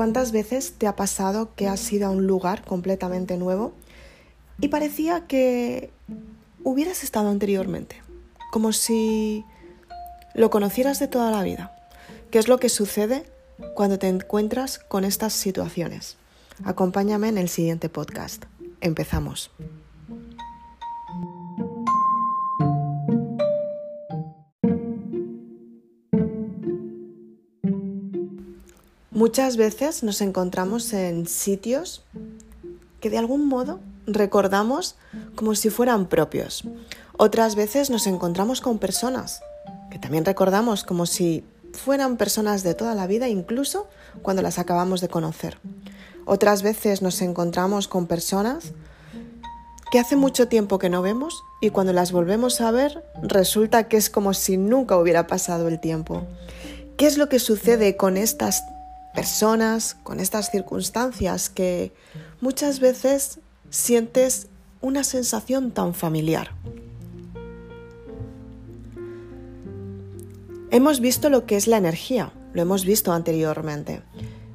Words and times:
¿Cuántas 0.00 0.32
veces 0.32 0.72
te 0.78 0.86
ha 0.86 0.96
pasado 0.96 1.54
que 1.56 1.68
has 1.68 1.92
ido 1.92 2.06
a 2.06 2.10
un 2.10 2.26
lugar 2.26 2.64
completamente 2.64 3.36
nuevo 3.36 3.74
y 4.58 4.68
parecía 4.68 5.26
que 5.26 5.90
hubieras 6.64 7.04
estado 7.04 7.28
anteriormente? 7.28 8.00
Como 8.50 8.72
si 8.72 9.44
lo 10.32 10.48
conocieras 10.48 11.00
de 11.00 11.08
toda 11.08 11.30
la 11.30 11.42
vida. 11.42 11.76
¿Qué 12.30 12.38
es 12.38 12.48
lo 12.48 12.58
que 12.58 12.70
sucede 12.70 13.26
cuando 13.74 13.98
te 13.98 14.08
encuentras 14.08 14.78
con 14.78 15.04
estas 15.04 15.34
situaciones? 15.34 16.16
Acompáñame 16.64 17.28
en 17.28 17.36
el 17.36 17.50
siguiente 17.50 17.90
podcast. 17.90 18.46
Empezamos. 18.80 19.50
Muchas 29.20 29.58
veces 29.58 30.02
nos 30.02 30.22
encontramos 30.22 30.94
en 30.94 31.26
sitios 31.26 32.02
que 33.02 33.10
de 33.10 33.18
algún 33.18 33.46
modo 33.48 33.78
recordamos 34.06 34.96
como 35.34 35.54
si 35.54 35.68
fueran 35.68 36.06
propios. 36.06 36.64
Otras 37.18 37.54
veces 37.54 37.90
nos 37.90 38.06
encontramos 38.06 38.62
con 38.62 38.78
personas 38.78 39.42
que 39.90 39.98
también 39.98 40.24
recordamos 40.24 40.84
como 40.84 41.04
si 41.04 41.44
fueran 41.74 42.16
personas 42.16 42.62
de 42.62 42.72
toda 42.72 42.94
la 42.94 43.06
vida, 43.06 43.28
incluso 43.28 43.88
cuando 44.22 44.40
las 44.40 44.58
acabamos 44.58 45.02
de 45.02 45.08
conocer. 45.08 45.58
Otras 46.24 46.62
veces 46.62 47.02
nos 47.02 47.20
encontramos 47.20 47.88
con 47.88 48.06
personas 48.06 48.72
que 49.92 49.98
hace 49.98 50.16
mucho 50.16 50.48
tiempo 50.48 50.78
que 50.78 50.88
no 50.88 51.02
vemos 51.02 51.42
y 51.60 51.68
cuando 51.68 51.92
las 51.92 52.10
volvemos 52.10 52.62
a 52.62 52.70
ver 52.70 53.04
resulta 53.22 53.86
que 53.86 53.98
es 53.98 54.08
como 54.08 54.32
si 54.32 54.56
nunca 54.56 54.96
hubiera 54.96 55.26
pasado 55.26 55.68
el 55.68 55.78
tiempo. 55.78 56.22
¿Qué 56.96 57.06
es 57.06 57.18
lo 57.18 57.28
que 57.28 57.38
sucede 57.38 57.98
con 57.98 58.16
estas 58.16 58.62
personas, 59.14 59.96
con 60.02 60.20
estas 60.20 60.50
circunstancias 60.50 61.50
que 61.50 61.92
muchas 62.40 62.80
veces 62.80 63.40
sientes 63.70 64.48
una 64.80 65.04
sensación 65.04 65.72
tan 65.72 65.94
familiar. 65.94 66.50
Hemos 70.70 71.00
visto 71.00 71.30
lo 71.30 71.46
que 71.46 71.56
es 71.56 71.66
la 71.66 71.76
energía, 71.76 72.32
lo 72.52 72.62
hemos 72.62 72.84
visto 72.84 73.12
anteriormente. 73.12 74.02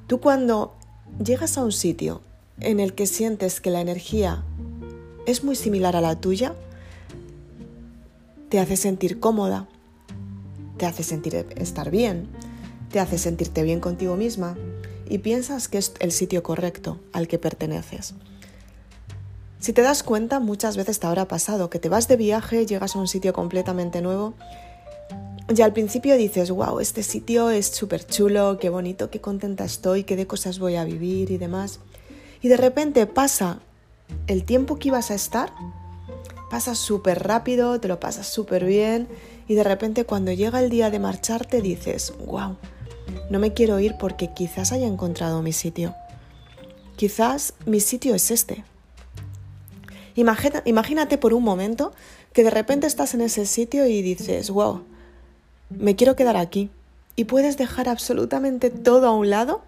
Tú 0.08 0.22
cuando 0.22 0.74
llegas 1.24 1.58
a 1.58 1.64
un 1.64 1.72
sitio 1.72 2.22
en 2.60 2.80
el 2.80 2.94
que 2.94 3.06
sientes 3.06 3.60
que 3.60 3.70
la 3.70 3.82
energía 3.82 4.44
es 5.26 5.44
muy 5.44 5.56
similar 5.56 5.96
a 5.96 6.02
la 6.02 6.20
tuya, 6.20 6.56
te 8.50 8.60
hace 8.60 8.78
sentir 8.78 9.20
cómoda, 9.20 9.68
te 10.78 10.86
hace 10.86 11.04
sentir 11.04 11.36
estar 11.58 11.92
bien, 11.92 12.30
te 12.96 13.02
hace 13.02 13.18
sentirte 13.18 13.64
bien 13.64 13.82
contigo 13.82 14.16
misma 14.16 14.56
y 15.10 15.18
piensas 15.18 15.68
que 15.68 15.78
es 15.78 15.92
el 16.00 16.14
sitio 16.14 16.44
correcto 16.44 16.98
al 17.12 17.28
que 17.28 17.38
perteneces. 17.38 18.14
Si 19.60 19.74
te 19.74 19.82
das 19.82 20.02
cuenta, 20.02 20.40
muchas 20.40 20.78
veces 20.78 21.02
te 21.02 21.06
habrá 21.06 21.28
pasado 21.28 21.70
que 21.70 21.78
te 21.78 21.90
vas 21.90 22.08
de 22.08 22.16
viaje, 22.16 22.66
llegas 22.66 22.96
a 22.96 23.00
un 23.00 23.10
sitio 23.10 23.34
completamente 23.34 24.02
nuevo 24.02 24.34
y 25.54 25.62
al 25.62 25.74
principio 25.74 26.16
dices, 26.16 26.52
wow, 26.52 26.80
este 26.80 27.04
sitio 27.04 27.50
es 27.50 27.66
súper 27.66 28.08
chulo, 28.08 28.60
qué 28.62 28.70
bonito, 28.70 29.10
qué 29.10 29.20
contenta 29.20 29.66
estoy, 29.66 30.06
qué 30.06 30.16
de 30.16 30.26
cosas 30.26 30.60
voy 30.60 30.78
a 30.78 30.86
vivir 30.86 31.32
y 31.32 31.38
demás. 31.38 31.82
Y 32.42 32.48
de 32.48 32.56
repente 32.56 33.08
pasa 33.08 33.60
el 34.28 34.46
tiempo 34.46 34.78
que 34.80 34.88
ibas 34.88 35.12
a 35.12 35.16
estar, 35.16 35.52
pasa 36.50 36.76
súper 36.76 37.28
rápido, 37.28 37.78
te 37.82 37.90
lo 37.90 38.00
pasas 38.00 38.28
súper 38.28 38.64
bien 38.64 39.10
y 39.50 39.56
de 39.56 39.66
repente 39.66 40.06
cuando 40.06 40.32
llega 40.32 40.62
el 40.62 40.70
día 40.70 40.90
de 40.90 41.00
marcharte 41.00 41.62
dices, 41.62 42.14
wow, 42.26 42.56
no 43.30 43.40
me 43.40 43.54
quiero 43.54 43.80
ir 43.80 43.96
porque 44.00 44.32
quizás 44.34 44.72
haya 44.72 44.88
encontrado 44.88 45.42
mi 45.42 45.54
sitio. 45.54 45.96
Quizás 46.96 47.54
mi 47.66 47.80
sitio 47.80 48.16
es 48.16 48.32
este. 48.32 48.64
imagínate 50.16 51.18
por 51.18 51.34
un 51.34 51.44
momento 51.44 51.94
que 52.34 52.44
de 52.44 52.50
repente 52.50 52.88
estás 52.88 53.14
en 53.14 53.22
ese 53.22 53.46
sitio 53.46 53.86
y 53.88 54.02
dices, 54.02 54.50
wow, 54.50 54.84
me 55.70 55.96
quiero 55.96 56.16
quedar 56.16 56.38
aquí. 56.38 56.70
Y 57.16 57.26
puedes 57.26 57.58
dejar 57.58 57.88
absolutamente 57.88 58.70
todo 58.70 59.08
a 59.08 59.12
un 59.12 59.30
lado 59.30 59.62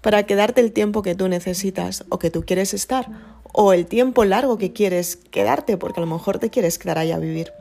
para 0.00 0.24
quedarte 0.24 0.60
el 0.60 0.72
tiempo 0.72 1.02
que 1.02 1.14
tú 1.14 1.28
necesitas 1.28 2.04
o 2.08 2.18
que 2.18 2.30
tú 2.30 2.44
quieres 2.44 2.74
estar, 2.74 3.08
o 3.52 3.72
el 3.72 3.86
tiempo 3.86 4.24
largo 4.24 4.56
que 4.56 4.72
quieres 4.72 5.16
quedarte, 5.16 5.76
porque 5.76 6.00
a 6.00 6.04
lo 6.04 6.12
mejor 6.12 6.38
te 6.38 6.50
quieres 6.50 6.78
quedar 6.78 6.98
ahí 6.98 7.12
a 7.12 7.18
vivir. 7.18 7.52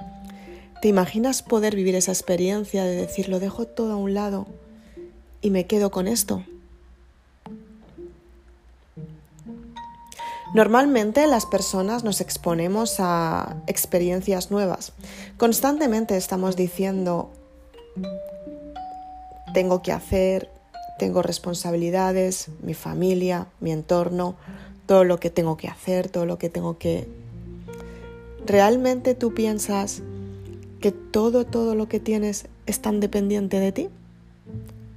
¿Te 0.82 0.88
imaginas 0.88 1.44
poder 1.44 1.76
vivir 1.76 1.96
esa 1.96 2.12
experiencia 2.12 2.84
de 2.84 2.96
decir, 2.96 3.30
lo 3.30 3.40
dejo 3.40 3.66
todo 3.66 3.94
a 3.94 3.98
un 3.98 4.14
lado 4.14 4.48
y 5.42 5.50
me 5.50 5.66
quedo 5.66 5.92
con 5.92 6.08
esto. 6.08 6.44
Normalmente 10.54 11.28
las 11.28 11.46
personas 11.46 12.04
nos 12.04 12.20
exponemos 12.20 12.96
a 13.00 13.56
experiencias 13.68 14.52
nuevas. 14.52 14.92
Constantemente 15.38 16.18
estamos 16.18 16.58
diciendo, 16.58 17.32
tengo 19.54 19.82
que 19.82 19.94
hacer, 19.94 20.50
tengo 21.00 21.22
responsabilidades, 21.22 22.50
mi 22.62 22.74
familia, 22.74 23.48
mi 23.62 23.72
entorno, 23.72 24.36
todo 24.88 25.06
lo 25.06 25.22
que 25.22 25.30
tengo 25.30 25.56
que 25.56 25.70
hacer, 25.70 26.10
todo 26.10 26.26
lo 26.26 26.38
que 26.38 26.50
tengo 26.50 26.78
que... 26.78 27.08
¿Realmente 28.46 29.16
tú 29.16 29.34
piensas 29.34 30.02
que 30.82 30.92
todo, 30.92 31.46
todo 31.46 31.76
lo 31.76 31.88
que 31.88 32.02
tienes 32.02 32.48
es 32.66 32.82
tan 32.82 33.00
dependiente 33.00 33.60
de 33.60 33.72
ti? 33.72 33.90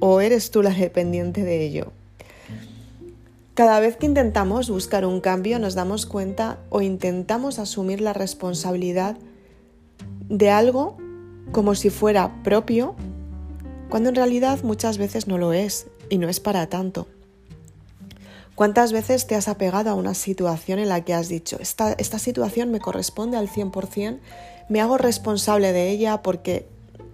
O 0.07 0.21
eres 0.21 0.51
tú 0.51 0.63
la 0.63 0.69
dependiente 0.69 1.45
de 1.45 1.65
ello? 1.65 1.91
Cada 3.55 3.81
vez 3.81 3.97
que 3.97 4.05
intentamos 4.05 4.69
buscar 4.69 5.07
un 5.07 5.23
cambio 5.23 5.59
nos 5.59 5.75
damos 5.75 6.05
cuenta 6.05 6.59
o 6.69 6.83
intentamos 6.83 7.59
asumir 7.59 8.03
la 8.03 8.13
responsabilidad 8.13 9.17
de 10.29 10.51
algo 10.51 10.99
como 11.53 11.75
si 11.75 11.89
fuera 11.89 12.43
propio, 12.43 12.97
cuando 13.89 14.11
en 14.11 14.17
realidad 14.17 14.63
muchas 14.63 14.99
veces 14.99 15.27
no 15.27 15.39
lo 15.39 15.55
es 15.55 15.87
y 16.11 16.19
no 16.19 16.29
es 16.29 16.39
para 16.39 16.67
tanto. 16.67 17.07
¿Cuántas 18.55 18.93
veces 18.93 19.27
te 19.27 19.37
has 19.37 19.49
apegado 19.49 19.89
a 19.89 19.95
una 19.95 20.13
situación 20.13 20.81
en 20.81 20.91
la 20.91 21.03
que 21.03 21.15
has 21.15 21.29
dicho, 21.29 21.57
esta, 21.61 21.95
esta 21.95 22.19
situación 22.19 22.71
me 22.71 22.79
corresponde 22.79 23.39
al 23.39 23.49
100%, 23.49 24.19
me 24.69 24.83
hago 24.83 24.99
responsable 24.99 25.73
de 25.73 25.89
ella 25.89 26.21
porque 26.21 26.69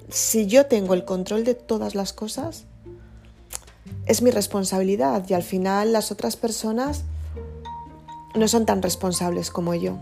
si 0.09 0.49
yo 0.49 0.67
tengo 0.67 0.95
el 0.95 1.05
control 1.05 1.45
de 1.45 1.55
todas 1.55 1.95
las 1.95 2.13
cosas, 2.13 2.67
es 4.07 4.23
mi 4.23 4.31
responsabilidad 4.31 5.25
y 5.29 5.35
al 5.35 5.43
final 5.43 5.93
las 5.93 6.11
otras 6.11 6.37
personas 6.37 7.03
no 8.35 8.49
son 8.49 8.67
tan 8.67 8.83
responsables 8.83 9.51
como 9.51 9.75
yo. 9.75 9.99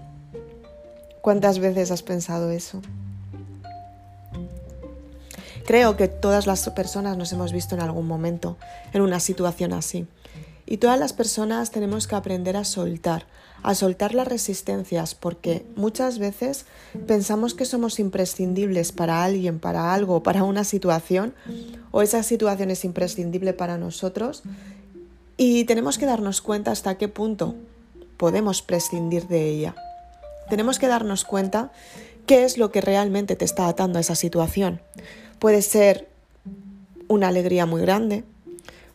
¿Cuántas 1.23 1.59
veces 1.59 1.91
has 1.91 2.03
pensado 2.03 2.51
eso? 2.51 2.81
Creo 5.67 5.97
que 5.97 6.09
todas 6.09 6.47
las 6.47 6.69
personas 6.71 7.19
nos 7.19 7.33
hemos 7.33 7.53
visto 7.53 7.75
en 7.75 7.83
algún 7.83 8.07
momento 8.07 8.57
en 8.95 9.03
una 9.03 9.21
situación 9.21 9.75
así. 9.75 10.07
Y 10.65 10.79
todas 10.79 10.99
las 10.99 11.13
personas 11.13 11.71
tenemos 11.71 12.07
que 12.07 12.15
aprender 12.15 12.57
a 12.57 12.65
soltar, 12.65 13.27
a 13.63 13.75
soltar 13.75 14.15
las 14.15 14.29
resistencias, 14.29 15.15
porque 15.15 15.67
muchas 15.77 16.19
veces 16.19 16.67
pensamos 17.07 17.55
que 17.55 17.65
somos 17.65 17.99
imprescindibles 17.99 18.93
para 18.93 19.25
alguien, 19.25 19.59
para 19.59 19.93
algo, 19.93 20.23
para 20.23 20.45
una 20.45 20.65
situación, 20.65 21.35
o 21.91 22.03
esa 22.03 22.23
situación 22.23 22.71
es 22.71 22.85
imprescindible 22.85 23.53
para 23.53 23.79
nosotros, 23.79 24.43
y 25.37 25.65
tenemos 25.65 25.99
que 25.99 26.07
darnos 26.07 26.43
cuenta 26.43 26.73
hasta 26.73 26.99
qué 26.99 27.09
punto 27.09 27.55
podemos 28.17 28.63
prescindir 28.63 29.29
de 29.29 29.49
ella. 29.49 29.75
Tenemos 30.51 30.79
que 30.79 30.89
darnos 30.89 31.25
cuenta 31.25 31.71
qué 32.27 32.45
es 32.45 32.59
lo 32.59 32.73
que 32.73 32.81
realmente 32.81 33.37
te 33.37 33.45
está 33.45 33.69
atando 33.69 33.99
a 33.99 34.01
esa 34.01 34.15
situación. 34.15 34.81
Puede 35.39 35.63
ser 35.63 36.09
una 37.07 37.29
alegría 37.29 37.67
muy 37.67 37.81
grande, 37.81 38.25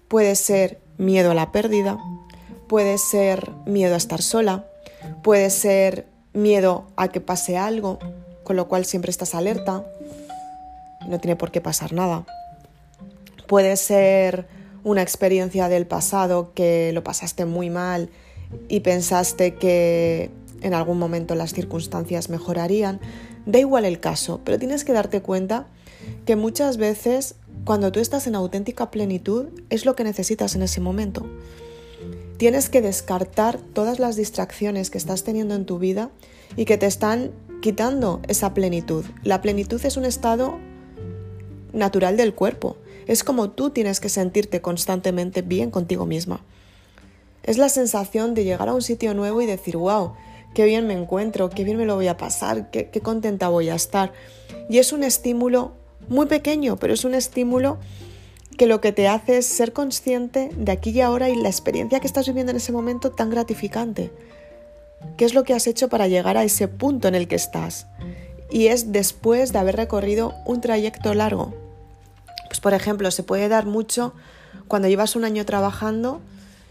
puede 0.08 0.36
ser 0.36 0.80
miedo 0.98 1.32
a 1.32 1.34
la 1.34 1.52
pérdida, 1.52 1.98
puede 2.68 2.98
ser 2.98 3.50
miedo 3.66 3.94
a 3.94 3.98
estar 3.98 4.22
sola, 4.22 4.66
puede 5.24 5.50
ser 5.50 6.08
miedo 6.34 6.88
a 6.96 7.08
que 7.08 7.22
pase 7.22 7.58
algo, 7.58 8.00
con 8.44 8.56
lo 8.56 8.68
cual 8.68 8.86
siempre 8.86 9.12
estás 9.12 9.34
alerta, 9.34 9.86
no 11.08 11.20
tiene 11.20 11.36
por 11.36 11.52
qué 11.52 11.62
pasar 11.62 11.94
nada. 11.94 12.26
Puede 13.54 13.78
ser 13.78 14.48
una 14.84 15.04
experiencia 15.04 15.70
del 15.70 15.86
pasado 15.86 16.54
que 16.56 16.92
lo 16.92 17.04
pasaste 17.04 17.46
muy 17.46 17.70
mal 17.70 18.10
y 18.68 18.80
pensaste 18.80 19.54
que 19.54 20.32
en 20.62 20.74
algún 20.74 20.98
momento 20.98 21.36
las 21.36 21.54
circunstancias 21.54 22.32
mejorarían. 22.32 23.00
Da 23.46 23.60
igual 23.60 23.86
el 23.86 24.00
caso, 24.00 24.42
pero 24.44 24.58
tienes 24.58 24.84
que 24.84 24.92
darte 24.92 25.22
cuenta 25.22 25.68
que 26.26 26.36
muchas 26.36 26.78
veces 26.78 27.36
cuando 27.64 27.92
tú 27.92 28.00
estás 28.00 28.26
en 28.26 28.34
auténtica 28.34 28.90
plenitud 28.90 29.50
es 29.70 29.86
lo 29.86 29.96
que 29.96 30.04
necesitas 30.04 30.56
en 30.56 30.64
ese 30.64 30.82
momento. 30.82 31.24
Tienes 32.38 32.70
que 32.70 32.82
descartar 32.82 33.60
todas 33.60 34.00
las 34.00 34.16
distracciones 34.16 34.90
que 34.90 34.98
estás 34.98 35.24
teniendo 35.24 35.54
en 35.54 35.68
tu 35.68 35.78
vida 35.78 36.10
y 36.56 36.66
que 36.66 36.80
te 36.80 36.88
están 36.88 37.30
quitando 37.62 38.20
esa 38.28 38.56
plenitud. 38.56 39.06
La 39.22 39.44
plenitud 39.44 39.80
es 39.86 39.96
un 39.96 40.06
estado 40.06 40.58
natural 41.72 42.18
del 42.18 42.34
cuerpo. 42.34 42.78
Es 43.08 43.24
como 43.24 43.50
tú 43.50 43.70
tienes 43.70 44.00
que 44.00 44.10
sentirte 44.10 44.62
constantemente 44.62 45.42
bien 45.42 45.72
contigo 45.72 46.06
misma. 46.06 46.42
Es 47.44 47.58
la 47.58 47.70
sensación 47.70 48.34
de 48.34 48.44
llegar 48.44 48.70
a 48.70 48.74
un 48.74 48.82
sitio 48.82 49.14
nuevo 49.14 49.42
y 49.42 49.46
decir, 49.46 49.76
wow, 49.78 50.14
qué 50.54 50.66
bien 50.66 50.88
me 50.88 50.94
encuentro, 50.94 51.50
qué 51.50 51.64
bien 51.64 51.78
me 51.78 51.86
lo 51.86 51.96
voy 51.96 52.08
a 52.08 52.18
pasar, 52.18 52.72
qué, 52.72 52.90
qué 52.90 53.02
contenta 53.02 53.50
voy 53.50 53.70
a 53.70 53.76
estar. 53.76 54.14
Y 54.70 54.78
es 54.78 54.94
un 54.94 55.04
estímulo 55.04 55.74
muy 56.08 56.26
pequeño, 56.26 56.78
pero 56.78 56.94
es 56.94 57.04
un 57.04 57.14
estímulo 57.14 57.80
que 58.58 58.68
lo 58.68 58.82
que 58.82 58.92
te 58.92 59.08
hace 59.08 59.38
es 59.38 59.46
ser 59.46 59.74
consciente 59.74 60.50
de 60.56 60.72
aquí 60.72 60.92
y 60.92 61.02
ahora 61.02 61.30
y 61.30 61.36
la 61.36 61.50
experiencia 61.50 62.00
que 62.00 62.08
estás 62.08 62.28
viviendo 62.28 62.52
en 62.52 62.58
ese 62.58 62.72
momento 62.72 63.12
tan 63.12 63.30
gratificante. 63.30 64.12
¿Qué 65.18 65.26
es 65.26 65.34
lo 65.34 65.44
que 65.44 65.54
has 65.54 65.68
hecho 65.68 65.90
para 65.90 66.08
llegar 66.08 66.38
a 66.38 66.44
ese 66.44 66.68
punto 66.68 67.08
en 67.08 67.16
el 67.16 67.28
que 67.28 67.36
estás? 67.36 67.88
Y 68.50 68.68
es 68.68 68.92
después 68.92 69.52
de 69.52 69.60
haber 69.60 69.76
recorrido 69.76 70.34
un 70.46 70.62
trayecto 70.62 71.14
largo. 71.14 71.63
Pues 72.54 72.62
por 72.62 72.76
ejemplo, 72.76 73.10
se 73.10 73.24
puede 73.24 73.50
dar 73.50 73.66
mucho 73.66 74.14
cuando 74.68 74.88
llevas 74.88 75.16
un 75.16 75.26
año 75.26 75.44
trabajando 75.44 76.22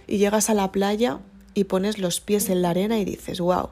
y 0.06 0.19
llegas 0.19 0.49
a 0.49 0.55
la 0.55 0.70
playa 0.70 1.19
y 1.55 1.64
pones 1.64 1.99
los 1.99 2.20
pies 2.20 2.50
en 2.50 2.62
la 2.62 2.70
arena 2.70 3.00
y 3.00 3.05
dices, 3.05 3.40
wow. 3.40 3.70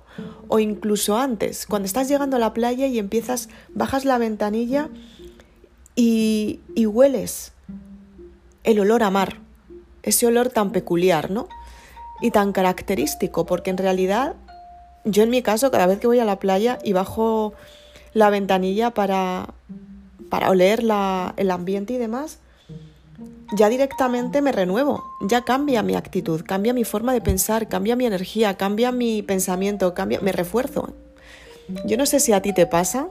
O 0.48 0.58
incluso 0.58 1.16
antes, 1.16 1.66
cuando 1.66 1.86
estás 1.86 2.08
llegando 2.08 2.34
a 2.34 2.40
la 2.40 2.52
playa 2.52 2.88
y 2.88 2.98
empiezas, 2.98 3.48
bajas 3.68 4.04
la 4.04 4.18
ventanilla 4.18 4.88
y, 5.94 6.58
y 6.74 6.86
hueles 6.86 7.52
el 8.64 8.80
olor 8.80 9.04
a 9.04 9.10
mar, 9.10 9.38
ese 10.02 10.26
olor 10.26 10.48
tan 10.48 10.72
peculiar, 10.72 11.30
¿no? 11.30 11.48
Y 12.20 12.32
tan 12.32 12.50
característico, 12.50 13.46
porque 13.46 13.70
en 13.70 13.78
realidad 13.78 14.34
yo 15.04 15.22
en 15.22 15.30
mi 15.30 15.42
caso, 15.42 15.70
cada 15.70 15.86
vez 15.86 16.00
que 16.00 16.08
voy 16.08 16.18
a 16.18 16.24
la 16.24 16.40
playa 16.40 16.80
y 16.82 16.92
bajo 16.92 17.54
la 18.14 18.30
ventanilla 18.30 18.90
para, 18.90 19.54
para 20.30 20.48
oler 20.48 20.80
el 21.36 21.50
ambiente 21.50 21.92
y 21.92 21.98
demás, 21.98 22.38
ya 23.52 23.68
directamente 23.68 24.40
me 24.40 24.52
renuevo, 24.52 25.04
ya 25.20 25.42
cambia 25.42 25.82
mi 25.82 25.96
actitud, 25.96 26.42
cambia 26.46 26.72
mi 26.72 26.84
forma 26.84 27.12
de 27.12 27.20
pensar, 27.20 27.68
cambia 27.68 27.96
mi 27.96 28.06
energía, 28.06 28.56
cambia 28.56 28.92
mi 28.92 29.22
pensamiento, 29.22 29.92
cambia, 29.92 30.20
me 30.20 30.32
refuerzo. 30.32 30.94
Yo 31.84 31.96
no 31.96 32.06
sé 32.06 32.20
si 32.20 32.32
a 32.32 32.40
ti 32.40 32.52
te 32.52 32.66
pasa, 32.66 33.08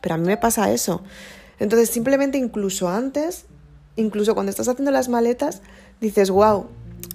pero 0.00 0.16
a 0.16 0.18
mí 0.18 0.26
me 0.26 0.36
pasa 0.36 0.72
eso. 0.72 1.02
Entonces 1.60 1.90
simplemente 1.90 2.38
incluso 2.38 2.88
antes, 2.88 3.46
incluso 3.96 4.34
cuando 4.34 4.50
estás 4.50 4.68
haciendo 4.68 4.90
las 4.90 5.08
maletas, 5.08 5.62
dices, 6.00 6.30
wow, 6.30 6.66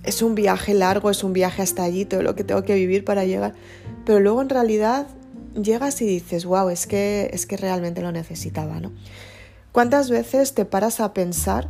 es 0.03 0.21
un 0.21 0.35
viaje 0.35 0.73
largo, 0.73 1.09
es 1.09 1.23
un 1.23 1.33
viaje 1.33 1.61
hasta 1.61 1.83
allí, 1.83 2.05
todo 2.05 2.21
lo 2.21 2.35
que 2.35 2.43
tengo 2.43 2.63
que 2.63 2.75
vivir 2.75 3.03
para 3.03 3.25
llegar. 3.25 3.53
Pero 4.05 4.19
luego 4.19 4.41
en 4.41 4.49
realidad 4.49 5.07
llegas 5.61 6.01
y 6.01 6.05
dices, 6.05 6.45
wow, 6.45 6.69
es 6.69 6.87
que, 6.87 7.29
es 7.33 7.45
que 7.45 7.57
realmente 7.57 8.01
lo 8.01 8.11
necesitaba, 8.11 8.79
¿no? 8.79 8.91
¿Cuántas 9.71 10.09
veces 10.09 10.53
te 10.53 10.65
paras 10.65 10.99
a 10.99 11.13
pensar 11.13 11.69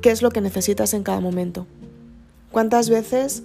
qué 0.00 0.10
es 0.10 0.22
lo 0.22 0.30
que 0.30 0.40
necesitas 0.40 0.94
en 0.94 1.02
cada 1.02 1.20
momento? 1.20 1.66
¿Cuántas 2.50 2.88
veces 2.88 3.42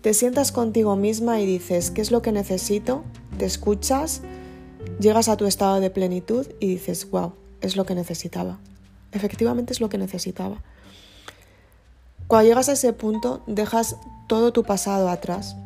te 0.00 0.14
sientas 0.14 0.52
contigo 0.52 0.96
misma 0.96 1.40
y 1.40 1.46
dices, 1.46 1.90
¿qué 1.90 2.00
es 2.00 2.10
lo 2.10 2.22
que 2.22 2.32
necesito? 2.32 3.04
Te 3.38 3.44
escuchas, 3.44 4.22
llegas 5.00 5.28
a 5.28 5.36
tu 5.36 5.46
estado 5.46 5.80
de 5.80 5.90
plenitud 5.90 6.46
y 6.60 6.66
dices, 6.66 7.10
wow, 7.10 7.32
es 7.60 7.76
lo 7.76 7.86
que 7.86 7.94
necesitaba. 7.94 8.58
Efectivamente 9.12 9.72
es 9.72 9.80
lo 9.80 9.88
que 9.88 9.98
necesitaba. 9.98 10.62
Cuando 12.26 12.48
llegas 12.48 12.68
a 12.68 12.72
ese 12.72 12.92
punto, 12.92 13.42
dejas 13.46 13.96
todo 14.28 14.52
tu 14.52 14.64
pasado 14.64 15.08
atrás, 15.08 15.56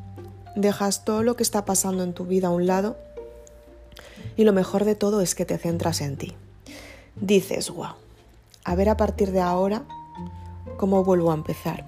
dejas 0.60 1.04
todo 1.04 1.22
lo 1.22 1.36
que 1.36 1.42
está 1.42 1.64
pasando 1.64 2.02
en 2.02 2.12
tu 2.12 2.24
vida 2.24 2.48
a 2.48 2.50
un 2.50 2.66
lado 2.66 2.96
y 4.36 4.44
lo 4.44 4.52
mejor 4.52 4.84
de 4.84 4.94
todo 4.94 5.20
es 5.20 5.34
que 5.34 5.44
te 5.44 5.58
centras 5.58 6.00
en 6.00 6.16
ti. 6.16 6.34
Dices, 7.16 7.70
wow, 7.70 7.94
a 8.64 8.74
ver 8.74 8.88
a 8.88 8.96
partir 8.96 9.32
de 9.32 9.40
ahora 9.40 9.84
cómo 10.76 11.04
vuelvo 11.04 11.30
a 11.30 11.34
empezar. 11.34 11.84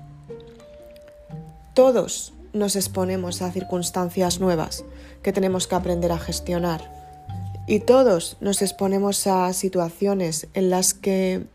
Todos 1.74 2.32
nos 2.52 2.74
exponemos 2.76 3.42
a 3.42 3.52
circunstancias 3.52 4.40
nuevas 4.40 4.84
que 5.22 5.32
tenemos 5.32 5.66
que 5.66 5.76
aprender 5.76 6.12
a 6.12 6.18
gestionar 6.18 6.92
y 7.66 7.80
todos 7.80 8.36
nos 8.40 8.62
exponemos 8.62 9.26
a 9.26 9.52
situaciones 9.52 10.48
en 10.54 10.70
las 10.70 10.94
que 10.94 11.46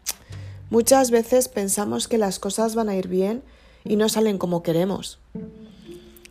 Muchas 0.71 1.12
veces 1.12 1.47
pensamos 1.47 2.07
que 2.07 2.17
las 2.17 2.39
cosas 2.39 2.73
van 2.73 2.89
a 2.89 2.95
ir 2.95 3.07
bien 3.07 3.44
y 3.83 3.97
no 3.97 4.09
salen 4.09 4.39
como 4.39 4.63
queremos. 4.63 5.19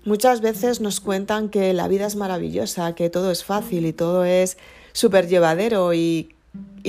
Muchas 0.05 0.43
veces 0.43 0.83
nos 0.83 1.01
cuentan 1.01 1.49
que 1.49 1.73
la 1.73 1.89
vida 1.89 2.07
es 2.07 2.15
maravillosa, 2.15 2.95
que 2.95 3.09
todo 3.09 3.31
es 3.31 3.43
fácil 3.43 3.87
y 3.87 3.95
todo 3.95 4.27
es 4.27 4.59
súper 4.93 5.29
llevadero 5.29 5.95
y, 5.95 6.31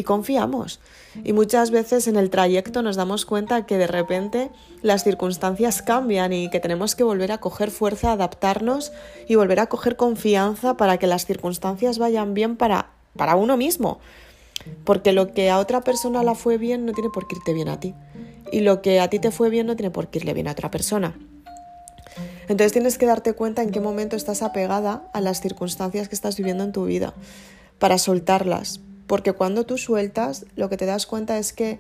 confiamos. 0.04 0.82
Y 1.24 1.32
muchas 1.32 1.72
veces 1.72 2.10
en 2.10 2.18
el 2.18 2.30
trayecto 2.30 2.82
nos 2.82 2.98
damos 2.98 3.26
cuenta 3.26 3.66
que 3.66 3.78
de 3.78 3.88
repente 3.88 4.52
las 4.82 5.06
circunstancias 5.06 5.82
cambian 5.82 6.34
y 6.34 6.50
que 6.50 6.60
tenemos 6.60 6.94
que 6.94 7.06
volver 7.06 7.32
a 7.32 7.38
coger 7.38 7.72
fuerza, 7.72 8.12
adaptarnos 8.12 8.92
y 9.30 9.36
volver 9.36 9.62
a 9.62 9.68
coger 9.68 9.96
confianza 9.96 10.76
para 10.76 10.98
que 10.98 11.08
las 11.08 11.26
circunstancias 11.26 11.98
vayan 11.98 12.34
bien 12.34 12.58
para, 12.58 12.90
para 13.16 13.38
uno 13.38 13.56
mismo. 13.56 14.00
Porque 14.84 15.14
lo 15.14 15.34
que 15.34 15.50
a 15.50 15.60
otra 15.60 15.82
persona 15.82 16.22
la 16.22 16.36
fue 16.36 16.58
bien 16.58 16.86
no 16.86 16.92
tiene 16.92 17.10
por 17.10 17.30
qué 17.30 17.36
irte 17.38 17.54
bien 17.54 17.70
a 17.70 17.80
ti. 17.80 17.96
Y 18.52 18.60
lo 18.60 18.82
que 18.82 19.00
a 19.00 19.10
ti 19.10 19.20
te 19.20 19.32
fue 19.32 19.50
bien 19.50 19.68
no 19.68 19.78
tiene 19.78 19.90
por 19.90 20.10
qué 20.10 20.20
irle 20.20 20.34
bien 20.34 20.50
a 20.50 20.52
otra 20.52 20.70
persona. 20.70 21.16
Entonces 22.44 22.72
tienes 22.72 22.98
que 22.98 23.06
darte 23.06 23.34
cuenta 23.34 23.62
en 23.62 23.72
qué 23.72 23.80
momento 23.80 24.16
estás 24.16 24.42
apegada 24.42 25.10
a 25.14 25.22
las 25.22 25.42
circunstancias 25.42 26.10
que 26.10 26.16
estás 26.16 26.38
viviendo 26.38 26.64
en 26.64 26.72
tu 26.72 26.86
vida 26.86 27.14
para 27.80 27.98
soltarlas. 27.98 28.80
Porque 29.08 29.34
cuando 29.34 29.66
tú 29.66 29.78
sueltas, 29.78 30.46
lo 30.56 30.70
que 30.70 30.78
te 30.78 30.86
das 30.86 31.06
cuenta 31.06 31.38
es 31.38 31.54
que 31.54 31.80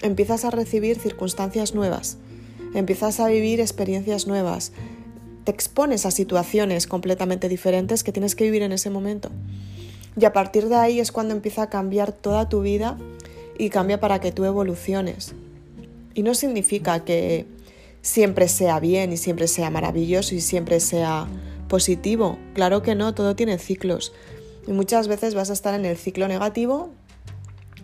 empiezas 0.00 0.44
a 0.44 0.50
recibir 0.50 0.98
circunstancias 0.98 1.74
nuevas, 1.74 2.18
empiezas 2.74 3.20
a 3.20 3.28
vivir 3.28 3.60
experiencias 3.60 4.26
nuevas, 4.26 4.72
te 5.44 5.52
expones 5.52 6.06
a 6.06 6.10
situaciones 6.10 6.86
completamente 6.86 7.48
diferentes 7.48 8.02
que 8.02 8.12
tienes 8.12 8.34
que 8.34 8.44
vivir 8.44 8.62
en 8.62 8.72
ese 8.72 8.90
momento. 8.90 9.30
Y 10.18 10.24
a 10.24 10.32
partir 10.32 10.68
de 10.68 10.76
ahí 10.76 10.98
es 10.98 11.12
cuando 11.12 11.34
empieza 11.34 11.62
a 11.62 11.70
cambiar 11.70 12.10
toda 12.10 12.48
tu 12.48 12.62
vida 12.62 12.96
y 13.58 13.70
cambia 13.70 14.00
para 14.00 14.20
que 14.20 14.32
tú 14.32 14.44
evoluciones. 14.44 15.34
Y 16.14 16.22
no 16.22 16.34
significa 16.34 17.04
que 17.04 17.46
siempre 18.06 18.46
sea 18.46 18.78
bien 18.78 19.12
y 19.12 19.16
siempre 19.16 19.48
sea 19.48 19.68
maravilloso 19.68 20.36
y 20.36 20.40
siempre 20.40 20.78
sea 20.78 21.26
positivo. 21.68 22.38
Claro 22.54 22.80
que 22.80 22.94
no, 22.94 23.14
todo 23.14 23.34
tiene 23.34 23.58
ciclos. 23.58 24.12
Y 24.68 24.72
muchas 24.72 25.08
veces 25.08 25.34
vas 25.34 25.50
a 25.50 25.52
estar 25.52 25.74
en 25.74 25.84
el 25.84 25.96
ciclo 25.96 26.28
negativo 26.28 26.90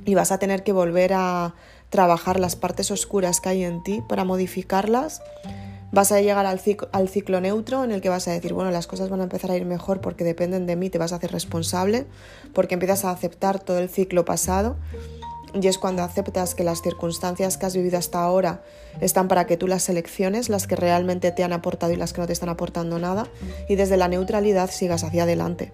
y 0.04 0.14
vas 0.14 0.30
a 0.30 0.38
tener 0.38 0.62
que 0.62 0.72
volver 0.72 1.12
a 1.12 1.54
trabajar 1.90 2.38
las 2.38 2.54
partes 2.54 2.92
oscuras 2.92 3.40
que 3.40 3.48
hay 3.48 3.64
en 3.64 3.82
ti 3.82 4.00
para 4.08 4.24
modificarlas 4.24 5.22
vas 5.92 6.10
a 6.10 6.20
llegar 6.20 6.46
al 6.46 6.58
ciclo, 7.08 7.40
neutro 7.40 7.84
en 7.84 7.92
el 7.92 8.00
que 8.00 8.08
vas 8.08 8.26
a 8.26 8.32
decir, 8.32 8.54
bueno, 8.54 8.70
las 8.70 8.86
cosas 8.86 9.10
van 9.10 9.20
a 9.20 9.24
empezar 9.24 9.50
a 9.50 9.56
ir 9.56 9.66
mejor 9.66 10.00
porque 10.00 10.24
dependen 10.24 10.66
de 10.66 10.74
mí, 10.74 10.88
te 10.88 10.98
vas 10.98 11.12
a 11.12 11.16
hacer 11.16 11.30
responsable, 11.30 12.06
porque 12.54 12.74
empiezas 12.74 13.04
a 13.04 13.10
aceptar 13.10 13.60
todo 13.60 13.78
el 13.78 13.90
ciclo 13.90 14.24
pasado. 14.24 14.76
Y 15.54 15.66
es 15.66 15.78
cuando 15.78 16.02
aceptas 16.02 16.54
que 16.54 16.64
las 16.64 16.82
circunstancias 16.82 17.58
que 17.58 17.66
has 17.66 17.76
vivido 17.76 17.98
hasta 17.98 18.22
ahora 18.22 18.62
están 19.00 19.28
para 19.28 19.46
que 19.46 19.56
tú 19.56 19.66
las 19.66 19.82
selecciones, 19.82 20.48
las 20.48 20.66
que 20.66 20.76
realmente 20.76 21.30
te 21.30 21.44
han 21.44 21.52
aportado 21.52 21.92
y 21.92 21.96
las 21.96 22.12
que 22.12 22.20
no 22.20 22.26
te 22.26 22.32
están 22.32 22.48
aportando 22.48 22.98
nada, 22.98 23.28
y 23.68 23.76
desde 23.76 23.96
la 23.96 24.08
neutralidad 24.08 24.70
sigas 24.70 25.04
hacia 25.04 25.24
adelante. 25.24 25.72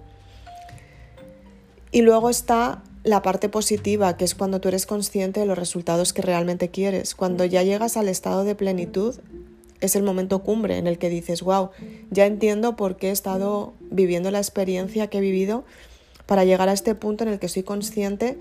Y 1.91 2.03
luego 2.03 2.29
está 2.29 2.83
la 3.05 3.23
parte 3.23 3.49
positiva, 3.49 4.17
que 4.17 4.25
es 4.25 4.35
cuando 4.35 4.61
tú 4.61 4.69
eres 4.69 4.87
consciente 4.87 5.41
de 5.41 5.47
los 5.47 5.59
resultados 5.59 6.13
que 6.13 6.23
realmente 6.23 6.71
quieres. 6.71 7.15
Cuando 7.15 7.45
ya 7.45 7.63
llegas 7.63 7.97
al 7.97 8.09
estado 8.09 8.45
de 8.45 8.55
plenitud, 8.55 9.15
es 9.81 9.97
el 9.97 10.03
momento 10.03 10.43
cumbre 10.43 10.79
en 10.79 10.87
el 10.87 10.99
que 10.99 11.09
dices, 11.09 11.43
wow, 11.43 11.71
ya 12.11 12.27
entiendo 12.27 12.77
por 12.77 12.97
qué 12.97 13.09
he 13.09 13.13
estado 13.13 13.75
viviendo 13.81 14.31
la 14.31 14.39
experiencia 14.39 15.07
que 15.07 15.19
he 15.19 15.21
vivido 15.21 15.65
para 16.27 16.45
llegar 16.45 16.69
a 16.69 16.73
este 16.73 16.95
punto 16.95 17.25
en 17.25 17.31
el 17.31 17.39
que 17.39 17.49
soy 17.49 17.63
consciente 17.63 18.39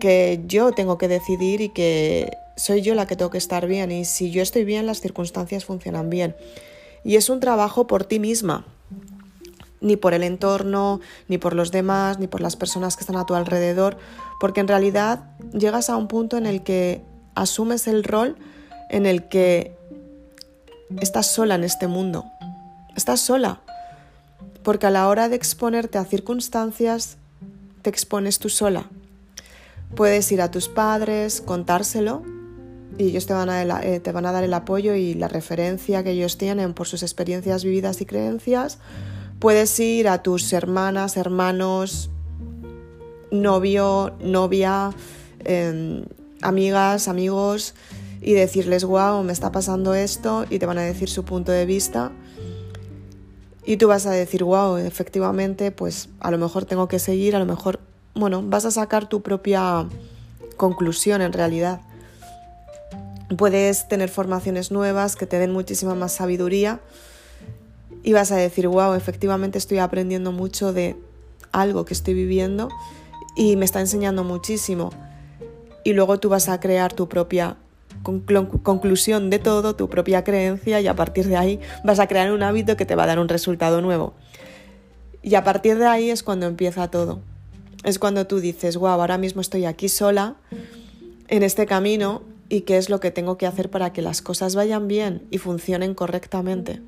que 0.00 0.42
yo 0.46 0.72
tengo 0.72 0.98
que 0.98 1.08
decidir 1.08 1.60
y 1.60 1.70
que 1.70 2.30
soy 2.56 2.82
yo 2.82 2.94
la 2.94 3.06
que 3.06 3.16
tengo 3.16 3.30
que 3.30 3.38
estar 3.38 3.66
bien 3.66 3.90
y 3.90 4.04
si 4.04 4.30
yo 4.30 4.42
estoy 4.42 4.64
bien 4.64 4.86
las 4.86 5.00
circunstancias 5.00 5.64
funcionan 5.64 6.10
bien. 6.10 6.36
Y 7.04 7.16
es 7.16 7.30
un 7.30 7.40
trabajo 7.40 7.86
por 7.86 8.04
ti 8.04 8.18
misma, 8.18 8.66
ni 9.80 9.96
por 9.96 10.12
el 10.12 10.22
entorno, 10.22 11.00
ni 11.28 11.38
por 11.38 11.54
los 11.54 11.70
demás, 11.70 12.18
ni 12.18 12.26
por 12.26 12.40
las 12.40 12.56
personas 12.56 12.96
que 12.96 13.02
están 13.02 13.16
a 13.16 13.26
tu 13.26 13.34
alrededor, 13.34 13.96
porque 14.40 14.60
en 14.60 14.68
realidad 14.68 15.24
llegas 15.52 15.88
a 15.88 15.96
un 15.96 16.08
punto 16.08 16.36
en 16.36 16.46
el 16.46 16.62
que 16.62 17.00
asumes 17.34 17.86
el 17.86 18.04
rol 18.04 18.36
en 18.90 19.06
el 19.06 19.28
que 19.28 19.76
estás 21.00 21.26
sola 21.26 21.54
en 21.54 21.64
este 21.64 21.86
mundo. 21.86 22.24
Estás 22.96 23.20
sola. 23.20 23.60
Porque 24.62 24.86
a 24.86 24.90
la 24.90 25.08
hora 25.08 25.28
de 25.28 25.36
exponerte 25.36 25.98
a 25.98 26.04
circunstancias, 26.04 27.16
te 27.82 27.90
expones 27.90 28.38
tú 28.38 28.48
sola. 28.48 28.88
Puedes 29.94 30.30
ir 30.32 30.40
a 30.40 30.50
tus 30.50 30.68
padres, 30.68 31.40
contárselo, 31.40 32.22
y 32.98 33.04
ellos 33.04 33.26
te 33.26 33.34
van, 33.34 33.48
a, 33.48 33.82
eh, 33.82 34.00
te 34.00 34.12
van 34.12 34.26
a 34.26 34.32
dar 34.32 34.44
el 34.44 34.54
apoyo 34.54 34.94
y 34.94 35.14
la 35.14 35.28
referencia 35.28 36.02
que 36.02 36.10
ellos 36.10 36.36
tienen 36.36 36.74
por 36.74 36.86
sus 36.86 37.02
experiencias 37.02 37.64
vividas 37.64 38.00
y 38.00 38.06
creencias. 38.06 38.78
Puedes 39.38 39.78
ir 39.78 40.08
a 40.08 40.22
tus 40.22 40.52
hermanas, 40.52 41.16
hermanos, 41.16 42.10
novio, 43.30 44.16
novia, 44.20 44.90
em, 45.44 46.04
amigas, 46.42 47.08
amigos 47.08 47.74
y 48.20 48.32
decirles, 48.32 48.84
wow, 48.84 49.22
me 49.22 49.32
está 49.32 49.52
pasando 49.52 49.94
esto 49.94 50.44
y 50.50 50.58
te 50.58 50.66
van 50.66 50.78
a 50.78 50.82
decir 50.82 51.08
su 51.08 51.24
punto 51.24 51.52
de 51.52 51.66
vista. 51.66 52.10
Y 53.64 53.76
tú 53.76 53.86
vas 53.86 54.06
a 54.06 54.10
decir, 54.10 54.44
wow, 54.44 54.76
efectivamente, 54.78 55.70
pues 55.70 56.08
a 56.20 56.30
lo 56.30 56.38
mejor 56.38 56.64
tengo 56.64 56.88
que 56.88 56.98
seguir, 56.98 57.36
a 57.36 57.38
lo 57.38 57.46
mejor, 57.46 57.80
bueno, 58.18 58.42
vas 58.42 58.64
a 58.64 58.70
sacar 58.70 59.08
tu 59.08 59.22
propia 59.22 59.86
conclusión 60.56 61.22
en 61.22 61.32
realidad. 61.32 61.80
Puedes 63.36 63.86
tener 63.88 64.08
formaciones 64.08 64.72
nuevas 64.72 65.14
que 65.14 65.26
te 65.26 65.38
den 65.38 65.52
muchísima 65.52 65.94
más 65.94 66.12
sabiduría 66.12 66.80
y 68.02 68.12
vas 68.12 68.32
a 68.32 68.36
decir, 68.36 68.66
wow, 68.66 68.94
efectivamente 68.94 69.58
estoy 69.58 69.78
aprendiendo 69.78 70.32
mucho 70.32 70.72
de 70.72 70.96
algo 71.52 71.84
que 71.84 71.94
estoy 71.94 72.14
viviendo 72.14 72.68
y 73.36 73.54
me 73.56 73.64
está 73.64 73.80
enseñando 73.80 74.24
muchísimo. 74.24 74.90
Y 75.84 75.92
luego 75.92 76.18
tú 76.18 76.28
vas 76.28 76.48
a 76.48 76.58
crear 76.58 76.92
tu 76.92 77.08
propia 77.08 77.56
conclusión 78.02 79.30
de 79.30 79.38
todo, 79.38 79.76
tu 79.76 79.88
propia 79.88 80.24
creencia 80.24 80.80
y 80.80 80.88
a 80.88 80.96
partir 80.96 81.28
de 81.28 81.36
ahí 81.36 81.60
vas 81.84 82.00
a 82.00 82.06
crear 82.06 82.32
un 82.32 82.42
hábito 82.42 82.76
que 82.76 82.86
te 82.86 82.94
va 82.94 83.04
a 83.04 83.06
dar 83.06 83.18
un 83.20 83.28
resultado 83.28 83.80
nuevo. 83.80 84.14
Y 85.22 85.34
a 85.36 85.44
partir 85.44 85.78
de 85.78 85.86
ahí 85.86 86.10
es 86.10 86.22
cuando 86.22 86.46
empieza 86.46 86.90
todo. 86.90 87.20
Es 87.84 87.98
cuando 87.98 88.26
tú 88.26 88.40
dices, 88.40 88.76
wow, 88.76 88.88
ahora 88.88 89.18
mismo 89.18 89.40
estoy 89.40 89.64
aquí 89.64 89.88
sola 89.88 90.36
en 91.28 91.42
este 91.42 91.66
camino 91.66 92.22
y 92.48 92.62
qué 92.62 92.76
es 92.76 92.90
lo 92.90 93.00
que 93.00 93.10
tengo 93.10 93.38
que 93.38 93.46
hacer 93.46 93.70
para 93.70 93.92
que 93.92 94.02
las 94.02 94.22
cosas 94.22 94.54
vayan 94.54 94.88
bien 94.88 95.26
y 95.30 95.38
funcionen 95.38 95.94
correctamente. 95.94 96.80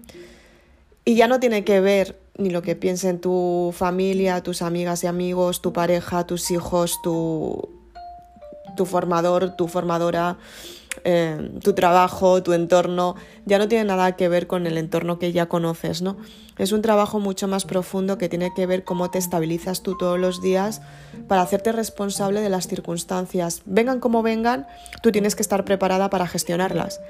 Y 1.05 1.15
ya 1.15 1.29
no 1.29 1.41
tiene 1.41 1.65
que 1.65 1.81
ver 1.81 2.19
ni 2.37 2.51
lo 2.51 2.63
que 2.63 2.77
piensen 2.77 3.21
tu 3.21 3.73
familia, 3.77 4.43
tus 4.43 4.63
amigas 4.63 5.05
y 5.05 5.07
amigos, 5.07 5.61
tu 5.63 5.73
pareja, 5.73 6.27
tus 6.27 6.51
hijos, 6.51 7.01
tu, 7.03 7.69
tu 8.77 8.87
formador, 8.87 9.57
tu 9.57 9.69
formadora, 9.69 10.39
eh, 11.05 11.51
tu 11.63 11.73
trabajo, 11.73 12.43
tu 12.43 12.53
entorno, 12.53 13.15
ya 13.47 13.59
no 13.59 13.69
tiene 13.69 13.85
nada 13.85 14.17
que 14.17 14.29
ver 14.29 14.47
con 14.47 14.67
el 14.67 14.77
entorno 14.77 15.19
que 15.19 15.33
ya 15.33 15.47
conoces, 15.47 16.03
¿no? 16.03 16.17
Es 16.59 16.73
un 16.73 16.83
trabajo 16.83 17.21
mucho 17.21 17.49
más 17.49 17.65
profundo 17.65 18.19
que 18.19 18.29
tiene 18.29 18.53
que 18.55 18.67
ver 18.67 18.85
cómo 18.85 19.11
te 19.11 19.19
estabilizas 19.19 19.83
tú 19.83 19.97
todos 19.97 20.19
los 20.19 20.43
días 20.43 20.83
para 21.27 21.43
hacerte 21.43 21.73
responsable 21.73 22.41
de 22.41 22.51
las 22.51 22.67
circunstancias. 22.67 23.63
Vengan 23.65 24.01
como 24.01 24.23
vengan, 24.23 24.67
tú 25.03 25.11
tienes 25.11 25.35
que 25.35 25.43
estar 25.43 25.65
preparada 25.65 26.11
para 26.11 26.27
gestionarlas. 26.27 27.01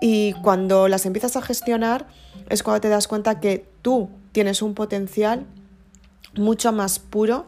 Y 0.00 0.32
cuando 0.42 0.88
las 0.88 1.04
empiezas 1.04 1.36
a 1.36 1.42
gestionar 1.42 2.06
es 2.48 2.62
cuando 2.62 2.80
te 2.80 2.88
das 2.88 3.06
cuenta 3.06 3.38
que 3.38 3.66
tú 3.82 4.08
tienes 4.32 4.62
un 4.62 4.74
potencial 4.74 5.44
mucho 6.34 6.72
más 6.72 6.98
puro, 6.98 7.46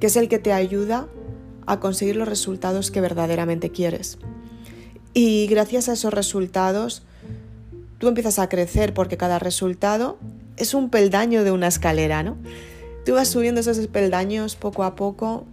que 0.00 0.08
es 0.08 0.16
el 0.16 0.28
que 0.28 0.38
te 0.38 0.52
ayuda 0.52 1.06
a 1.66 1.80
conseguir 1.80 2.16
los 2.16 2.28
resultados 2.28 2.90
que 2.90 3.00
verdaderamente 3.00 3.70
quieres. 3.70 4.18
Y 5.20 5.48
gracias 5.48 5.88
a 5.88 5.94
esos 5.94 6.14
resultados, 6.14 7.02
tú 7.98 8.06
empiezas 8.06 8.38
a 8.38 8.48
crecer 8.48 8.94
porque 8.94 9.16
cada 9.16 9.40
resultado 9.40 10.16
es 10.56 10.74
un 10.74 10.90
peldaño 10.90 11.42
de 11.42 11.50
una 11.50 11.66
escalera, 11.66 12.22
¿no? 12.22 12.36
Tú 13.04 13.14
vas 13.14 13.26
subiendo 13.26 13.60
esos 13.60 13.84
peldaños 13.88 14.54
poco 14.54 14.84
a 14.84 14.94
poco 14.94 15.44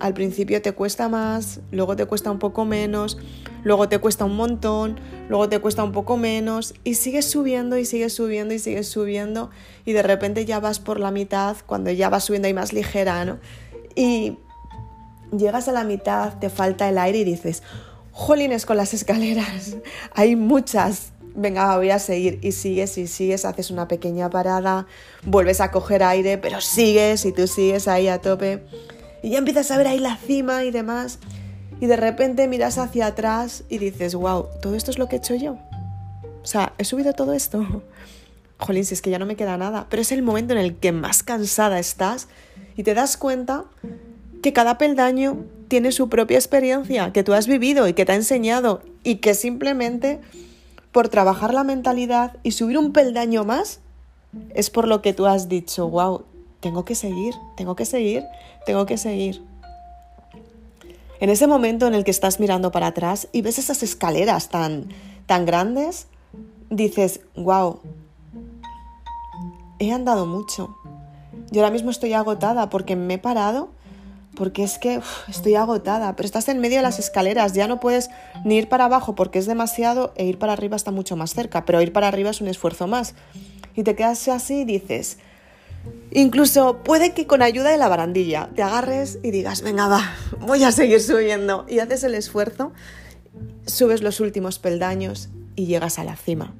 al 0.00 0.12
principio 0.12 0.60
te 0.60 0.72
cuesta 0.72 1.08
más, 1.08 1.60
luego 1.70 1.96
te 1.96 2.04
cuesta 2.04 2.30
un 2.30 2.38
poco 2.38 2.66
menos, 2.66 3.16
luego 3.64 3.88
te 3.88 4.00
cuesta 4.00 4.26
un 4.26 4.36
montón, 4.36 5.00
luego 5.30 5.48
te 5.48 5.60
cuesta 5.60 5.82
un 5.82 5.92
poco 5.92 6.18
menos 6.18 6.74
y 6.84 6.96
sigues 6.96 7.24
subiendo 7.24 7.78
y 7.78 7.86
sigues 7.86 8.12
subiendo 8.12 8.52
y 8.52 8.58
sigues 8.58 8.86
subiendo 8.86 9.48
y 9.86 9.94
de 9.94 10.02
repente 10.02 10.44
ya 10.44 10.60
vas 10.60 10.78
por 10.78 11.00
la 11.00 11.10
mitad 11.10 11.56
cuando 11.64 11.90
ya 11.90 12.10
vas 12.10 12.24
subiendo 12.24 12.48
y 12.48 12.52
más 12.52 12.74
ligera, 12.74 13.24
¿no? 13.24 13.38
Y 13.94 14.36
llegas 15.34 15.68
a 15.68 15.72
la 15.72 15.84
mitad, 15.84 16.38
te 16.38 16.50
falta 16.50 16.86
el 16.86 16.98
aire 16.98 17.20
y 17.20 17.24
dices, 17.24 17.62
jolines 18.18 18.66
con 18.66 18.76
las 18.76 18.94
escaleras, 18.94 19.76
hay 20.12 20.34
muchas, 20.34 21.12
venga, 21.36 21.76
voy 21.76 21.90
a 21.90 22.00
seguir. 22.00 22.40
Y 22.42 22.50
sigues 22.50 22.98
y 22.98 23.06
sigues, 23.06 23.44
haces 23.44 23.70
una 23.70 23.86
pequeña 23.86 24.28
parada, 24.28 24.88
vuelves 25.24 25.60
a 25.60 25.70
coger 25.70 26.02
aire, 26.02 26.36
pero 26.36 26.60
sigues 26.60 27.24
y 27.24 27.32
tú 27.32 27.46
sigues 27.46 27.86
ahí 27.86 28.08
a 28.08 28.20
tope 28.20 28.64
y 29.22 29.30
ya 29.30 29.38
empiezas 29.38 29.70
a 29.70 29.76
ver 29.76 29.86
ahí 29.86 30.00
la 30.00 30.16
cima 30.16 30.64
y 30.64 30.72
demás. 30.72 31.20
Y 31.80 31.86
de 31.86 31.96
repente 31.96 32.48
miras 32.48 32.76
hacia 32.78 33.06
atrás 33.06 33.62
y 33.68 33.78
dices, 33.78 34.16
wow, 34.16 34.46
todo 34.60 34.74
esto 34.74 34.90
es 34.90 34.98
lo 34.98 35.08
que 35.08 35.16
he 35.16 35.18
hecho 35.20 35.36
yo. 35.36 35.52
O 36.42 36.46
sea, 36.46 36.72
he 36.76 36.84
subido 36.84 37.12
todo 37.12 37.34
esto. 37.34 37.84
Jolín, 38.58 38.84
si 38.84 38.94
es 38.94 39.00
que 39.00 39.10
ya 39.10 39.20
no 39.20 39.26
me 39.26 39.36
queda 39.36 39.56
nada. 39.56 39.86
Pero 39.88 40.02
es 40.02 40.10
el 40.10 40.22
momento 40.22 40.54
en 40.54 40.58
el 40.58 40.74
que 40.74 40.90
más 40.90 41.22
cansada 41.22 41.78
estás 41.78 42.26
y 42.76 42.82
te 42.82 42.94
das 42.94 43.16
cuenta 43.16 43.64
que 44.42 44.52
cada 44.52 44.76
peldaño 44.76 45.44
tiene 45.68 45.92
su 45.92 46.08
propia 46.08 46.38
experiencia, 46.38 47.12
que 47.12 47.22
tú 47.22 47.32
has 47.34 47.46
vivido 47.46 47.88
y 47.88 47.94
que 47.94 48.04
te 48.04 48.12
ha 48.12 48.16
enseñado 48.16 48.82
y 49.04 49.16
que 49.16 49.34
simplemente 49.34 50.20
por 50.92 51.08
trabajar 51.08 51.54
la 51.54 51.64
mentalidad 51.64 52.36
y 52.42 52.52
subir 52.52 52.78
un 52.78 52.92
peldaño 52.92 53.44
más 53.44 53.80
es 54.54 54.70
por 54.70 54.88
lo 54.88 55.02
que 55.02 55.12
tú 55.12 55.26
has 55.26 55.48
dicho, 55.48 55.88
wow, 55.88 56.24
tengo 56.60 56.84
que 56.84 56.94
seguir, 56.94 57.34
tengo 57.56 57.76
que 57.76 57.84
seguir, 57.84 58.24
tengo 58.66 58.86
que 58.86 58.98
seguir. 58.98 59.42
En 61.20 61.30
ese 61.30 61.46
momento 61.46 61.86
en 61.86 61.94
el 61.94 62.04
que 62.04 62.10
estás 62.10 62.38
mirando 62.38 62.70
para 62.70 62.88
atrás 62.88 63.28
y 63.32 63.42
ves 63.42 63.58
esas 63.58 63.82
escaleras 63.82 64.48
tan, 64.50 64.88
tan 65.26 65.46
grandes, 65.46 66.06
dices, 66.70 67.20
wow, 67.34 67.80
he 69.78 69.92
andado 69.92 70.26
mucho. 70.26 70.76
Yo 71.50 71.62
ahora 71.62 71.72
mismo 71.72 71.90
estoy 71.90 72.12
agotada 72.12 72.70
porque 72.70 72.94
me 72.94 73.14
he 73.14 73.18
parado, 73.18 73.70
porque 74.38 74.62
es 74.62 74.78
que 74.78 75.00
estoy 75.28 75.56
agotada, 75.56 76.14
pero 76.14 76.26
estás 76.26 76.48
en 76.48 76.60
medio 76.60 76.76
de 76.76 76.82
las 76.82 77.00
escaleras, 77.00 77.52
ya 77.54 77.66
no 77.66 77.80
puedes 77.80 78.08
ni 78.44 78.56
ir 78.56 78.68
para 78.68 78.84
abajo 78.84 79.16
porque 79.16 79.40
es 79.40 79.46
demasiado 79.46 80.12
e 80.14 80.24
ir 80.26 80.38
para 80.38 80.52
arriba 80.52 80.76
está 80.76 80.92
mucho 80.92 81.16
más 81.16 81.34
cerca, 81.34 81.64
pero 81.64 81.82
ir 81.82 81.92
para 81.92 82.06
arriba 82.06 82.30
es 82.30 82.40
un 82.40 82.46
esfuerzo 82.46 82.86
más. 82.86 83.14
Y 83.74 83.82
te 83.82 83.96
quedas 83.96 84.28
así 84.28 84.60
y 84.60 84.64
dices, 84.64 85.18
Incluso 86.10 86.82
puede 86.84 87.12
que 87.12 87.26
con 87.26 87.42
ayuda 87.42 87.70
de 87.70 87.76
la 87.76 87.88
barandilla 87.88 88.50
te 88.54 88.62
agarres 88.62 89.18
y 89.22 89.30
digas, 89.30 89.62
venga, 89.62 89.88
va, 89.88 90.14
voy 90.40 90.64
a 90.64 90.72
seguir 90.72 91.00
subiendo. 91.00 91.66
Y 91.68 91.80
haces 91.80 92.02
el 92.04 92.14
esfuerzo, 92.14 92.72
subes 93.66 94.02
los 94.02 94.20
últimos 94.20 94.58
peldaños 94.58 95.28
y 95.54 95.66
llegas 95.66 95.98
a 95.98 96.04
la 96.04 96.16
cima. 96.16 96.54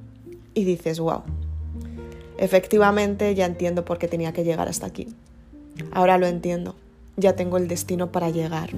Y 0.53 0.65
dices, 0.65 0.99
wow, 0.99 1.23
efectivamente 2.37 3.33
ya 3.33 3.45
entiendo 3.45 3.85
por 3.85 3.97
qué 3.97 4.07
tenía 4.07 4.33
que 4.33 4.43
llegar 4.43 4.67
hasta 4.67 4.85
aquí. 4.85 5.07
Ahora 5.91 6.17
lo 6.17 6.27
entiendo, 6.27 6.75
ya 7.19 7.35
tengo 7.35 7.57
el 7.57 7.67
destino 7.67 8.11
para 8.11 8.29
llegar. 8.29 8.71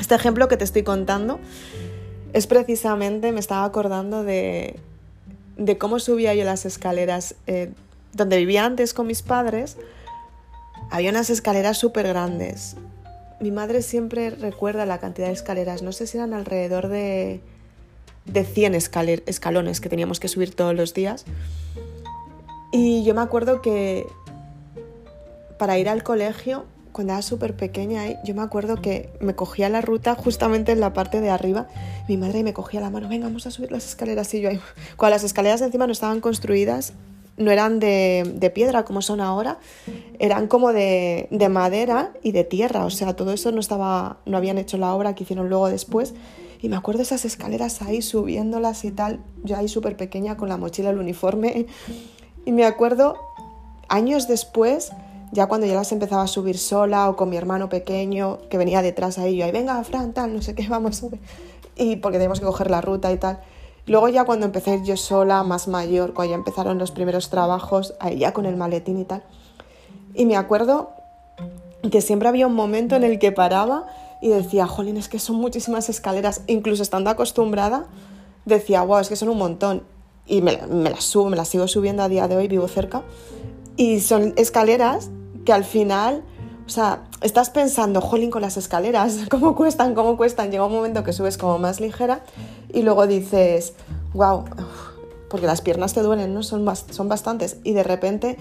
Este 0.00 0.14
ejemplo 0.14 0.48
que 0.48 0.56
te 0.56 0.64
estoy 0.64 0.82
contando 0.82 1.38
es 2.32 2.46
precisamente, 2.46 3.32
me 3.32 3.40
estaba 3.40 3.64
acordando 3.64 4.24
de, 4.24 4.78
de 5.56 5.78
cómo 5.78 5.98
subía 5.98 6.34
yo 6.34 6.44
las 6.44 6.66
escaleras. 6.66 7.34
Eh, 7.46 7.70
donde 8.12 8.38
vivía 8.38 8.64
antes 8.64 8.94
con 8.94 9.06
mis 9.06 9.22
padres, 9.22 9.76
había 10.90 11.10
unas 11.10 11.30
escaleras 11.30 11.78
súper 11.78 12.08
grandes. 12.08 12.76
Mi 13.40 13.50
madre 13.50 13.82
siempre 13.82 14.30
recuerda 14.30 14.84
la 14.86 14.98
cantidad 14.98 15.28
de 15.28 15.32
escaleras, 15.32 15.82
no 15.82 15.92
sé 15.92 16.06
si 16.06 16.18
eran 16.18 16.34
alrededor 16.34 16.88
de, 16.88 17.40
de 18.26 18.44
100 18.44 18.74
escalones 18.74 19.80
que 19.80 19.88
teníamos 19.88 20.20
que 20.20 20.28
subir 20.28 20.54
todos 20.54 20.74
los 20.74 20.92
días. 20.92 21.24
Y 22.72 23.02
yo 23.04 23.14
me 23.14 23.22
acuerdo 23.22 23.62
que 23.62 24.06
para 25.58 25.78
ir 25.78 25.88
al 25.88 26.02
colegio, 26.02 26.64
cuando 27.00 27.14
era 27.14 27.22
súper 27.22 27.56
pequeña, 27.56 28.22
yo 28.24 28.34
me 28.34 28.42
acuerdo 28.42 28.76
que 28.82 29.08
me 29.20 29.34
cogía 29.34 29.70
la 29.70 29.80
ruta 29.80 30.14
justamente 30.14 30.72
en 30.72 30.80
la 30.80 30.92
parte 30.92 31.22
de 31.22 31.30
arriba. 31.30 31.66
Mi 32.10 32.18
madre 32.18 32.42
me 32.42 32.52
cogía 32.52 32.78
la 32.78 32.90
mano, 32.90 33.08
venga, 33.08 33.26
vamos 33.26 33.46
a 33.46 33.50
subir 33.50 33.72
las 33.72 33.86
escaleras. 33.86 34.34
Y 34.34 34.42
yo 34.42 34.50
ahí, 34.50 34.60
cuando 34.98 35.16
las 35.16 35.24
escaleras 35.24 35.62
encima 35.62 35.86
no 35.86 35.92
estaban 35.92 36.20
construidas, 36.20 36.92
no 37.38 37.50
eran 37.50 37.80
de, 37.80 38.52
piedra 38.54 38.84
como 38.84 39.00
son 39.00 39.22
ahora, 39.22 39.58
eran 40.18 40.46
como 40.46 40.74
de, 40.74 41.26
madera 41.50 42.12
y 42.22 42.32
de 42.32 42.44
tierra, 42.44 42.84
o 42.84 42.90
sea, 42.90 43.16
todo 43.16 43.32
eso 43.32 43.50
no 43.50 43.60
estaba, 43.60 44.18
no 44.26 44.36
habían 44.36 44.58
hecho 44.58 44.76
la 44.76 44.94
obra 44.94 45.14
que 45.14 45.22
hicieron 45.22 45.48
luego 45.48 45.70
después. 45.70 46.12
Y 46.60 46.68
me 46.68 46.76
acuerdo 46.76 47.00
esas 47.00 47.24
escaleras 47.24 47.80
ahí 47.80 48.02
subiéndolas 48.02 48.84
y 48.84 48.90
tal, 48.90 49.20
yo 49.42 49.56
ahí 49.56 49.68
súper 49.68 49.96
pequeña 49.96 50.36
con 50.36 50.50
la 50.50 50.58
mochila, 50.58 50.90
el 50.90 50.98
uniforme. 50.98 51.64
Y 52.44 52.52
me 52.52 52.66
acuerdo 52.66 53.16
años 53.88 54.28
después, 54.28 54.92
ya 55.32 55.46
cuando 55.46 55.66
ya 55.66 55.74
las 55.74 55.92
empezaba 55.92 56.22
a 56.22 56.26
subir 56.26 56.58
sola 56.58 57.08
o 57.08 57.16
con 57.16 57.28
mi 57.30 57.36
hermano 57.36 57.68
pequeño 57.68 58.38
que 58.48 58.58
venía 58.58 58.82
detrás 58.82 59.18
ahí, 59.18 59.36
yo 59.36 59.44
ahí, 59.44 59.52
venga, 59.52 59.82
Fran, 59.84 60.12
tal, 60.12 60.34
no 60.34 60.42
sé 60.42 60.54
qué, 60.54 60.68
vamos, 60.68 60.96
sube. 60.96 61.20
Y 61.76 61.96
porque 61.96 62.18
tenemos 62.18 62.40
que 62.40 62.46
coger 62.46 62.70
la 62.70 62.80
ruta 62.80 63.12
y 63.12 63.16
tal. 63.16 63.40
Luego 63.86 64.08
ya 64.08 64.24
cuando 64.24 64.46
empecé 64.46 64.80
yo 64.84 64.96
sola, 64.96 65.42
más 65.42 65.68
mayor, 65.68 66.14
cuando 66.14 66.32
ya 66.32 66.36
empezaron 66.36 66.78
los 66.78 66.90
primeros 66.90 67.30
trabajos, 67.30 67.94
ahí 68.00 68.18
ya 68.18 68.32
con 68.32 68.44
el 68.44 68.56
maletín 68.56 68.98
y 68.98 69.04
tal. 69.04 69.22
Y 70.14 70.26
me 70.26 70.36
acuerdo 70.36 70.90
que 71.90 72.00
siempre 72.00 72.28
había 72.28 72.46
un 72.46 72.54
momento 72.54 72.96
en 72.96 73.04
el 73.04 73.18
que 73.18 73.32
paraba 73.32 73.86
y 74.20 74.28
decía, 74.28 74.66
jolín, 74.66 74.96
es 74.96 75.08
que 75.08 75.18
son 75.18 75.36
muchísimas 75.36 75.88
escaleras. 75.88 76.42
Incluso 76.46 76.82
estando 76.82 77.08
acostumbrada, 77.08 77.86
decía, 78.44 78.82
wow, 78.82 78.98
es 78.98 79.08
que 79.08 79.16
son 79.16 79.28
un 79.28 79.38
montón. 79.38 79.84
Y 80.26 80.42
me, 80.42 80.58
me 80.68 80.90
las 80.90 81.04
subo, 81.04 81.30
me 81.30 81.36
las 81.36 81.48
sigo 81.48 81.66
subiendo 81.68 82.02
a 82.02 82.08
día 82.08 82.28
de 82.28 82.36
hoy, 82.36 82.48
vivo 82.48 82.68
cerca. 82.68 83.02
Y 83.76 84.00
son 84.00 84.34
escaleras 84.36 85.10
que 85.44 85.52
al 85.52 85.64
final, 85.64 86.22
o 86.66 86.68
sea, 86.68 87.02
estás 87.22 87.50
pensando, 87.50 88.00
jolín, 88.00 88.30
con 88.30 88.42
las 88.42 88.56
escaleras, 88.56 89.18
¿cómo 89.30 89.54
cuestan? 89.54 89.94
¿Cómo 89.94 90.16
cuestan? 90.16 90.50
Llega 90.50 90.64
un 90.64 90.72
momento 90.72 91.04
que 91.04 91.12
subes 91.12 91.38
como 91.38 91.58
más 91.58 91.80
ligera 91.80 92.22
y 92.72 92.82
luego 92.82 93.06
dices, 93.06 93.74
wow, 94.14 94.44
porque 95.28 95.46
las 95.46 95.60
piernas 95.60 95.94
te 95.94 96.02
duelen, 96.02 96.34
¿no? 96.34 96.42
Son, 96.42 96.68
son 96.90 97.08
bastantes. 97.08 97.58
Y 97.64 97.72
de 97.72 97.82
repente 97.82 98.36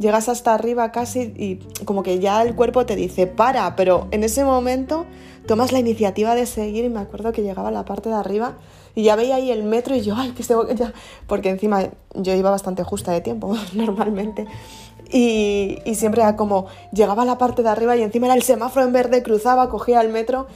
llegas 0.00 0.28
hasta 0.28 0.54
arriba 0.54 0.90
casi 0.92 1.20
y 1.36 1.56
como 1.84 2.02
que 2.02 2.18
ya 2.18 2.42
el 2.42 2.54
cuerpo 2.54 2.86
te 2.86 2.96
dice, 2.96 3.26
para, 3.26 3.76
pero 3.76 4.08
en 4.10 4.24
ese 4.24 4.44
momento 4.44 5.04
tomas 5.46 5.72
la 5.72 5.78
iniciativa 5.78 6.34
de 6.34 6.46
seguir 6.46 6.84
y 6.84 6.88
me 6.88 7.00
acuerdo 7.00 7.32
que 7.32 7.42
llegaba 7.42 7.68
a 7.68 7.72
la 7.72 7.84
parte 7.84 8.08
de 8.08 8.14
arriba 8.14 8.56
y 8.94 9.04
ya 9.04 9.14
veía 9.14 9.36
ahí 9.36 9.50
el 9.50 9.62
metro 9.62 9.94
y 9.94 10.00
yo, 10.00 10.14
ay, 10.16 10.32
que 10.32 10.42
se... 10.42 10.54
Ya... 10.74 10.92
Porque 11.26 11.50
encima 11.50 11.90
yo 12.14 12.34
iba 12.34 12.50
bastante 12.50 12.82
justa 12.82 13.12
de 13.12 13.20
tiempo 13.20 13.54
normalmente. 13.74 14.46
Y, 15.12 15.78
siempre 15.94 16.22
era 16.22 16.36
como, 16.36 16.66
llegaba 16.92 17.22
a 17.22 17.26
la 17.26 17.38
parte 17.38 17.62
de 17.62 17.68
arriba 17.68 17.96
y 17.96 18.02
encima 18.02 18.26
era 18.26 18.34
el 18.34 18.42
semáforo 18.42 18.86
en 18.86 18.92
verde, 18.92 19.22
cruzaba, 19.22 19.68
cogía 19.68 20.00
el 20.00 20.08
metro, 20.08 20.46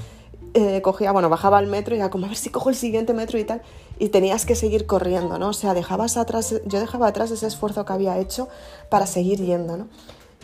eh, 0.55 0.81
cogía, 0.83 1.11
bueno, 1.11 1.29
bajaba 1.29 1.59
al 1.59 1.67
metro 1.67 1.95
y 1.97 1.99
era 1.99 2.11
como, 2.11 2.27
a 2.27 2.29
ver 2.29 2.39
si 2.39 2.51
cojo 2.51 2.71
el 2.71 2.77
siguiente 2.77 3.13
metro 3.15 3.39
y 3.39 3.45
tal. 3.45 3.63
Y 3.99 4.09
tenías 4.11 4.47
que 4.47 4.55
seguir 4.55 4.87
corriendo, 4.87 5.39
¿no? 5.39 5.49
O 5.49 5.53
sea, 5.53 5.75
dejabas 5.75 6.17
atrás, 6.17 6.55
yo 6.67 6.81
dejaba 6.81 7.09
atrás 7.09 7.31
ese 7.31 7.47
esfuerzo 7.47 7.85
que 7.85 7.93
había 7.93 8.19
hecho 8.19 8.49
para 8.91 9.07
seguir 9.07 9.41
yendo, 9.41 9.77
¿no? 9.77 9.89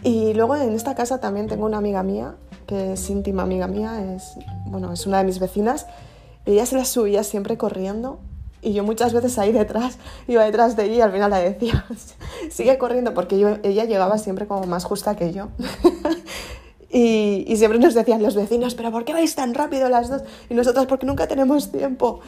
Y 0.02 0.34
luego 0.34 0.56
en 0.56 0.72
esta 0.72 0.94
casa 0.94 1.20
también 1.20 1.46
tengo 1.46 1.66
una 1.66 1.78
amiga 1.78 2.02
mía, 2.02 2.34
que 2.66 2.94
es 2.94 3.10
íntima 3.10 3.42
amiga 3.42 3.66
mía, 3.66 4.14
es, 4.14 4.34
bueno, 4.66 4.92
es 4.92 5.06
una 5.06 5.18
de 5.18 5.24
mis 5.24 5.38
vecinas. 5.38 5.86
Ella 6.46 6.64
se 6.66 6.76
la 6.76 6.84
subía 6.84 7.22
siempre 7.22 7.58
corriendo 7.58 8.18
y 8.62 8.72
yo 8.72 8.84
muchas 8.84 9.12
veces 9.12 9.38
ahí 9.38 9.52
detrás, 9.52 9.98
iba 10.28 10.44
detrás 10.44 10.76
de 10.76 10.84
ella 10.84 10.94
y 10.94 11.00
al 11.00 11.12
final 11.12 11.30
la 11.30 11.38
decía, 11.38 11.86
sigue 12.50 12.76
corriendo, 12.78 13.14
porque 13.14 13.58
ella 13.62 13.84
llegaba 13.84 14.18
siempre 14.18 14.46
como 14.46 14.64
más 14.64 14.84
justa 14.84 15.16
que 15.16 15.32
yo. 15.32 15.48
y, 16.90 17.44
y, 17.46 17.56
siempre 17.56 17.78
nos 17.78 17.94
decían 17.94 18.22
los 18.22 18.34
vecinos, 18.34 18.74
pero 18.74 18.90
¿por 18.90 19.04
qué 19.04 19.12
vais 19.12 19.34
tan 19.34 19.54
rápido 19.54 19.88
las 19.88 20.10
dos? 20.10 20.22
Y 20.48 20.54
nosotros, 20.54 20.86
porque 20.86 21.06
nunca 21.06 21.26
tenemos 21.26 21.72
tiempo. 21.72 22.20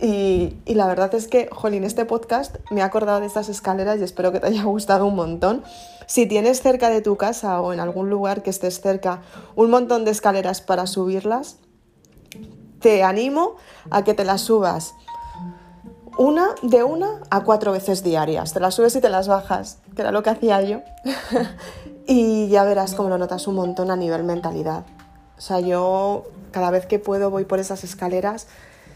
Y, 0.00 0.56
y, 0.66 0.74
la 0.74 0.86
verdad 0.86 1.14
es 1.14 1.28
que, 1.28 1.48
jolín, 1.52 1.84
este 1.84 2.04
podcast 2.04 2.56
me 2.70 2.82
ha 2.82 2.86
acordado 2.86 3.20
de 3.20 3.26
estas 3.26 3.48
escaleras 3.48 3.98
y 4.00 4.02
espero 4.02 4.32
que 4.32 4.40
te 4.40 4.48
haya 4.48 4.64
gustado 4.64 5.06
un 5.06 5.14
montón. 5.14 5.62
Si 6.06 6.26
tienes 6.26 6.60
cerca 6.60 6.90
de 6.90 7.00
tu 7.00 7.16
casa 7.16 7.60
o 7.60 7.72
en 7.72 7.80
algún 7.80 8.10
lugar 8.10 8.42
que 8.42 8.50
estés 8.50 8.80
cerca 8.80 9.22
un 9.54 9.70
montón 9.70 10.04
de 10.04 10.10
escaleras 10.10 10.60
para 10.60 10.86
subirlas, 10.86 11.58
te 12.80 13.02
animo 13.02 13.56
a 13.90 14.04
que 14.04 14.14
te 14.14 14.24
las 14.24 14.42
subas 14.42 14.94
una 16.16 16.54
de 16.62 16.82
una 16.82 17.20
a 17.30 17.44
cuatro 17.44 17.72
veces 17.72 18.02
diarias. 18.02 18.52
Te 18.52 18.60
las 18.60 18.74
subes 18.74 18.96
y 18.96 19.00
te 19.00 19.08
las 19.08 19.28
bajas, 19.28 19.78
que 19.94 20.02
era 20.02 20.12
lo 20.12 20.22
que 20.22 20.30
hacía 20.30 20.62
yo. 20.62 20.80
y 22.06 22.48
ya 22.48 22.64
verás 22.64 22.94
cómo 22.94 23.08
lo 23.08 23.18
notas 23.18 23.46
un 23.46 23.56
montón 23.56 23.90
a 23.90 23.96
nivel 23.96 24.24
mentalidad. 24.24 24.84
O 25.36 25.40
sea, 25.40 25.60
yo 25.60 26.24
cada 26.52 26.70
vez 26.70 26.86
que 26.86 26.98
puedo 26.98 27.30
voy 27.30 27.44
por 27.44 27.58
esas 27.58 27.84
escaleras 27.84 28.46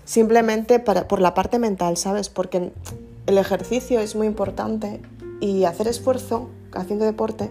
simplemente 0.05 0.79
para, 0.79 1.07
por 1.09 1.21
la 1.21 1.35
parte 1.35 1.59
mental, 1.59 1.97
¿sabes? 1.97 2.31
Porque 2.31 2.73
el 3.27 3.39
ejercicio 3.39 4.00
es 4.00 4.17
muy 4.17 4.27
importante 4.27 5.00
y 5.41 5.65
hacer 5.65 5.89
esfuerzo 5.89 6.49
haciendo 6.73 7.05
deporte 7.05 7.50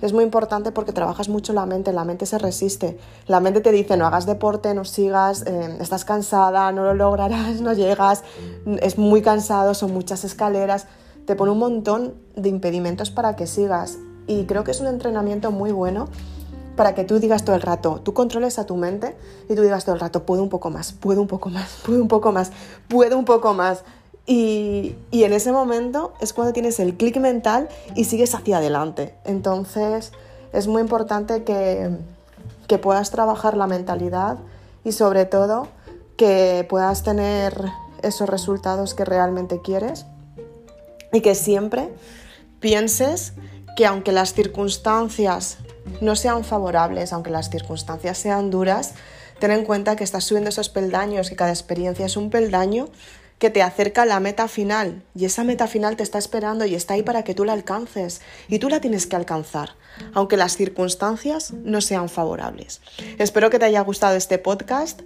es 0.00 0.12
muy 0.12 0.24
importante 0.24 0.72
porque 0.72 0.92
trabajas 0.92 1.28
mucho 1.28 1.52
la 1.52 1.66
mente, 1.66 1.92
la 1.92 2.04
mente 2.04 2.26
se 2.26 2.38
resiste. 2.38 2.98
La 3.26 3.40
mente 3.40 3.60
te 3.60 3.72
dice 3.72 3.96
no 3.96 4.06
hagas 4.06 4.26
deporte, 4.26 4.72
no 4.74 4.84
sigas, 4.84 5.44
eh, 5.46 5.78
estás 5.80 6.04
cansada, 6.04 6.70
no 6.72 6.84
lo 6.84 6.94
lograrás, 6.94 7.60
no 7.60 7.72
llegas, 7.72 8.22
es 8.80 8.98
muy 8.98 9.22
cansado, 9.22 9.74
son 9.74 9.92
muchas 9.92 10.24
escaleras. 10.24 10.86
Te 11.26 11.36
pone 11.36 11.52
un 11.52 11.58
montón 11.58 12.14
de 12.36 12.48
impedimentos 12.48 13.10
para 13.10 13.36
que 13.36 13.46
sigas. 13.46 13.98
Y 14.26 14.44
creo 14.44 14.62
que 14.64 14.70
es 14.70 14.80
un 14.80 14.86
entrenamiento 14.86 15.50
muy 15.50 15.72
bueno 15.72 16.08
para 16.78 16.94
que 16.94 17.02
tú 17.02 17.18
digas 17.18 17.44
todo 17.44 17.56
el 17.56 17.62
rato, 17.62 18.00
tú 18.04 18.14
controles 18.14 18.56
a 18.60 18.64
tu 18.64 18.76
mente 18.76 19.16
y 19.48 19.56
tú 19.56 19.62
digas 19.62 19.84
todo 19.84 19.96
el 19.96 20.00
rato, 20.00 20.22
puedo 20.22 20.44
un 20.44 20.48
poco 20.48 20.70
más, 20.70 20.92
puedo 20.92 21.20
un 21.20 21.26
poco 21.26 21.50
más, 21.50 21.68
puedo 21.84 22.00
un 22.00 22.06
poco 22.06 22.30
más, 22.30 22.52
puedo 22.86 23.18
un 23.18 23.24
poco 23.24 23.52
más. 23.52 23.82
Y, 24.30 24.94
en 25.10 25.32
ese 25.32 25.52
momento 25.52 26.12
es 26.20 26.34
cuando 26.34 26.52
tienes 26.52 26.78
el 26.80 26.98
clic 26.98 27.16
mental 27.16 27.70
y 27.94 28.04
sigues 28.04 28.34
hacia 28.34 28.58
adelante. 28.58 29.14
Entonces 29.24 30.12
es 30.52 30.66
muy 30.66 30.82
importante 30.82 31.44
que, 31.44 31.96
que 32.66 32.76
puedas 32.76 33.10
trabajar 33.10 33.56
la 33.56 33.66
mentalidad 33.66 34.36
y 34.84 34.92
sobre 34.92 35.24
todo 35.24 35.68
que 36.18 36.66
puedas 36.68 37.02
tener 37.02 37.64
esos 38.02 38.28
resultados 38.28 38.92
que 38.92 39.06
realmente 39.06 39.62
quieres 39.62 40.04
y 41.10 41.22
que 41.22 41.34
siempre 41.34 41.88
pienses 42.60 43.32
que 43.78 43.86
aunque 43.86 44.12
las 44.12 44.34
circunstancias 44.34 45.56
no 46.02 46.16
sean 46.16 46.44
favorables, 46.44 47.14
aunque 47.14 47.30
las 47.30 47.48
circunstancias 47.48 48.18
sean 48.18 48.50
duras, 48.50 48.92
ten 49.38 49.52
en 49.52 49.64
cuenta 49.64 49.96
que 49.96 50.04
estás 50.04 50.24
subiendo 50.24 50.50
esos 50.50 50.68
peldaños, 50.68 51.30
que 51.30 51.36
cada 51.36 51.50
experiencia 51.50 52.04
es 52.04 52.18
un 52.18 52.28
peldaño 52.28 52.88
que 53.38 53.50
te 53.50 53.62
acerca 53.62 54.02
a 54.02 54.06
la 54.06 54.20
meta 54.20 54.48
final 54.48 55.02
y 55.14 55.24
esa 55.24 55.44
meta 55.44 55.66
final 55.66 55.96
te 55.96 56.02
está 56.02 56.18
esperando 56.18 56.64
y 56.64 56.74
está 56.74 56.94
ahí 56.94 57.02
para 57.02 57.22
que 57.22 57.34
tú 57.34 57.44
la 57.44 57.52
alcances 57.52 58.20
y 58.48 58.58
tú 58.58 58.68
la 58.68 58.80
tienes 58.80 59.06
que 59.06 59.16
alcanzar, 59.16 59.70
aunque 60.12 60.36
las 60.36 60.56
circunstancias 60.56 61.52
no 61.52 61.80
sean 61.80 62.08
favorables. 62.08 62.80
Espero 63.18 63.50
que 63.50 63.58
te 63.58 63.66
haya 63.66 63.80
gustado 63.82 64.16
este 64.16 64.38
podcast. 64.38 65.02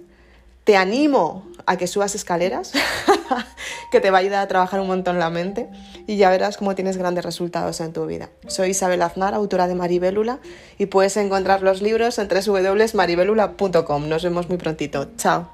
Te 0.63 0.77
animo 0.77 1.45
a 1.65 1.75
que 1.75 1.87
subas 1.87 2.15
escaleras, 2.15 2.71
que 3.91 3.99
te 3.99 4.11
va 4.11 4.19
a 4.19 4.21
ayudar 4.21 4.41
a 4.41 4.47
trabajar 4.47 4.79
un 4.79 4.87
montón 4.87 5.19
la 5.19 5.29
mente 5.29 5.67
y 6.07 6.15
ya 6.15 6.29
verás 6.29 6.55
cómo 6.55 6.73
tienes 6.73 6.95
grandes 6.95 7.25
resultados 7.25 7.81
en 7.81 7.91
tu 7.91 8.05
vida. 8.05 8.29
Soy 8.47 8.69
Isabel 8.69 9.01
Aznar, 9.01 9.33
autora 9.33 9.67
de 9.67 9.75
Maribélula 9.75 10.39
y 10.77 10.85
puedes 10.85 11.17
encontrar 11.17 11.63
los 11.63 11.81
libros 11.81 12.17
en 12.17 12.29
www.maribelula.com. 12.29 14.07
Nos 14.07 14.23
vemos 14.23 14.47
muy 14.47 14.57
prontito. 14.57 15.09
Chao. 15.17 15.49